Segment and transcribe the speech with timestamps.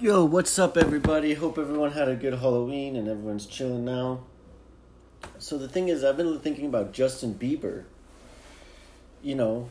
[0.00, 1.34] Yo, what's up, everybody?
[1.34, 4.20] Hope everyone had a good Halloween and everyone's chilling now.
[5.38, 7.82] So, the thing is, I've been thinking about Justin Bieber.
[9.24, 9.70] You know,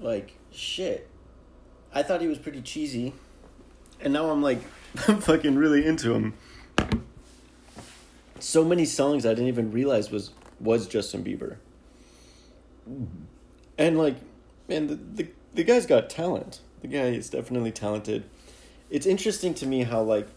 [0.00, 1.08] like, shit.
[1.92, 3.14] I thought he was pretty cheesy,
[4.00, 4.60] and now I'm like,
[5.08, 6.34] I'm fucking really into him.
[8.38, 11.56] So many songs I didn't even realize was was Justin Bieber.
[13.76, 14.18] And like,
[14.68, 16.60] man, the, the the guy's got talent.
[16.80, 18.22] The guy is definitely talented
[18.92, 20.28] it's interesting to me how like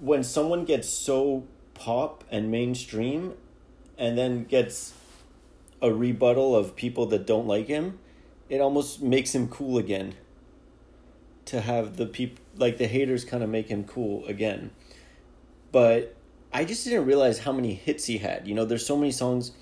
[0.00, 1.44] when someone gets so
[1.74, 3.34] pop and mainstream
[3.96, 4.92] and then gets
[5.80, 8.00] a rebuttal of people that don't like him
[8.48, 10.14] it almost makes him cool again
[11.44, 14.70] to have the people like the haters kind of make him cool again.
[15.70, 16.16] But
[16.52, 18.48] i just didn't realize how many hits he had.
[18.48, 19.52] You know there's so many songs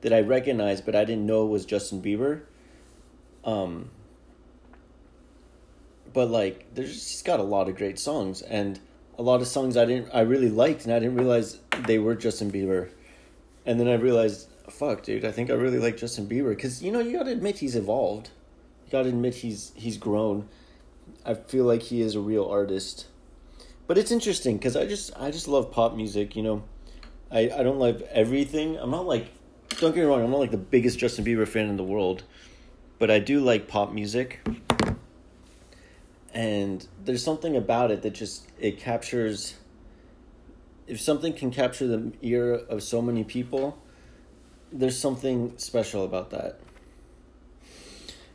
[0.00, 2.42] that i recognize but i didn't know was justin bieber.
[3.44, 3.90] Um
[6.16, 8.80] but like there's he's got a lot of great songs and
[9.18, 12.14] a lot of songs I didn't I really liked and I didn't realize they were
[12.14, 12.88] Justin Bieber.
[13.66, 16.90] And then I realized, fuck, dude, I think I really like Justin Bieber cuz you
[16.90, 18.30] know, you got to admit he's evolved.
[18.86, 20.48] You got to admit he's he's grown.
[21.26, 23.08] I feel like he is a real artist.
[23.86, 26.62] But it's interesting cuz I just I just love pop music, you know.
[27.30, 28.78] I I don't love everything.
[28.78, 29.26] I'm not like
[29.80, 32.22] don't get me wrong, I'm not like the biggest Justin Bieber fan in the world,
[32.98, 34.40] but I do like pop music
[36.36, 39.54] and there's something about it that just it captures
[40.86, 43.78] if something can capture the ear of so many people
[44.70, 46.60] there's something special about that.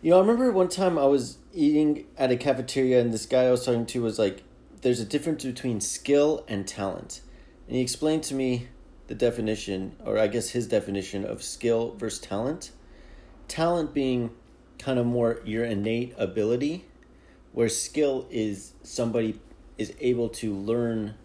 [0.02, 3.44] You know i remember one time i was eating at a cafeteria and this guy
[3.44, 4.41] i was talking to was like
[4.81, 7.22] there's a difference between skill and talent.
[7.67, 8.69] And he explained to me
[9.05, 12.72] the definition or i guess his definition of skill versus talent.
[13.47, 14.31] Talent being
[14.79, 16.85] kind of more your innate ability
[17.53, 19.39] where skill is somebody
[19.78, 21.16] is able to learn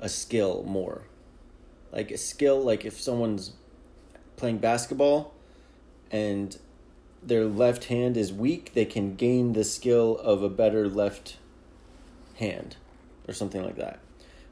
[0.00, 1.02] a skill more.
[1.92, 3.52] Like a skill like if someone's
[4.36, 5.34] playing basketball
[6.10, 6.58] and
[7.22, 11.36] their left hand is weak they can gain the skill of a better left
[12.34, 12.76] hand
[13.28, 14.00] or something like that.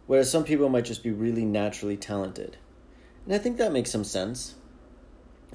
[0.07, 2.57] Whereas some people might just be really naturally talented.
[3.25, 4.55] And i think that makes some sense.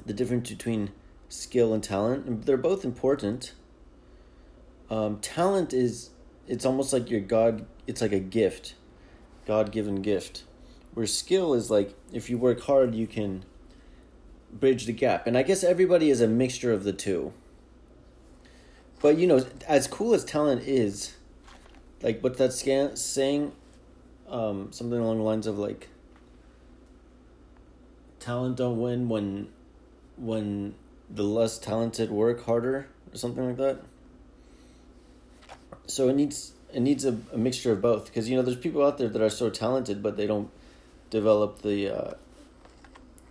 [0.06, 0.92] The difference between
[1.30, 3.54] skill and talent they're both important
[4.90, 6.12] um, talent is
[6.48, 8.76] it's almost like your god it's like a gift
[9.48, 10.44] god-given gift
[10.94, 13.44] where skill is like if you work hard you can
[14.60, 15.28] bridge the gap.
[15.28, 17.34] And i guess everybody is a mixture of the two.
[19.02, 21.16] But you know as cool as talent is
[22.02, 23.52] like what that scan saying
[24.28, 25.90] um, something along the lines of like
[28.20, 29.50] talent don't win when
[30.18, 30.74] when
[31.10, 33.84] the less talented work harder or something like that
[35.88, 38.86] so it needs it needs a, a mixture of both because you know there's people
[38.86, 40.50] out there that are so talented but they don't
[41.10, 42.14] develop the uh,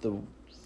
[0.00, 0.16] the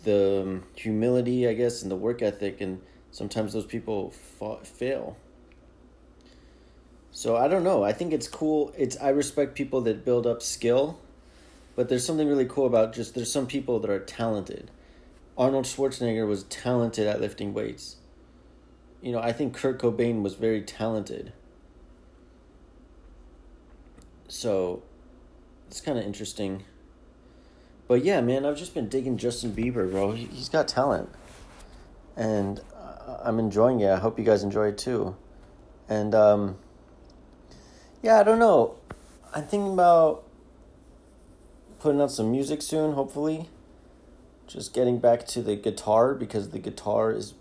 [0.05, 5.17] the um, humility I guess and the work ethic and sometimes those people fa- fail.
[7.11, 7.83] So I don't know.
[7.83, 8.73] I think it's cool.
[8.77, 11.01] It's I respect people that build up skill,
[11.75, 14.71] but there's something really cool about just there's some people that are talented.
[15.37, 17.97] Arnold Schwarzenegger was talented at lifting weights.
[19.01, 21.33] You know, I think Kurt Cobain was very talented
[24.29, 24.83] so
[25.67, 26.63] it's kind of interesting.
[27.89, 30.13] But yeah, man, I've just been digging Justin Bieber, bro.
[30.13, 31.09] He's got talent.
[32.17, 32.61] And
[33.23, 33.91] I'm enjoying it.
[33.91, 35.17] I hope you guys enjoy it too.
[35.89, 36.59] And um,
[38.03, 38.77] yeah, I don't know.
[39.35, 40.25] I'm thinking about
[41.79, 43.49] putting out some music soon, hopefully.
[44.47, 47.35] Just getting back to the guitar because the guitar is,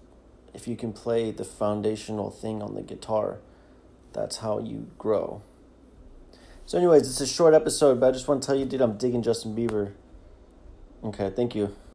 [0.53, 3.39] if you can play the foundational thing on the guitar,
[4.13, 5.41] that's how you grow.
[6.67, 8.97] So, anyways, it's a short episode, but I just want to tell you, dude, I'm
[8.97, 9.93] digging Justin Bieber.
[11.01, 11.73] Okay, thank you.